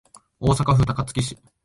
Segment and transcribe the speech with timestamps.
[0.39, 1.37] 大阪府高槻市